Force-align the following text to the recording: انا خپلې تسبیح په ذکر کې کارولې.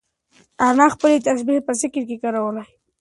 انا 0.67 0.85
خپلې 0.93 1.23
تسبیح 1.27 1.59
په 1.67 1.71
ذکر 1.81 2.03
کې 2.09 2.15
کارولې. 2.23 2.63